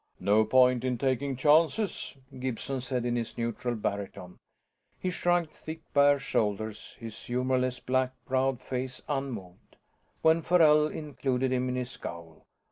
"No 0.19 0.45
point 0.45 0.83
in 0.83 0.97
taking 0.97 1.35
chances," 1.35 2.15
Gibson 2.39 2.79
said 2.79 3.05
in 3.05 3.15
his 3.15 3.37
neutral 3.37 3.75
baritone. 3.75 4.39
He 4.97 5.11
shrugged 5.11 5.51
thick 5.51 5.81
bare 5.93 6.17
shoulders, 6.17 6.97
his 6.99 7.23
humorless 7.25 7.79
black 7.79 8.13
browed 8.25 8.59
face 8.61 9.03
unmoved, 9.07 9.75
when 10.23 10.41
Farrell 10.41 10.87
included 10.87 11.51
him 11.51 11.69
in 11.69 11.75
his 11.75 11.91
scowl. 11.91 12.47